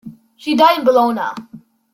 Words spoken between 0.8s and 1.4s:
Bologna.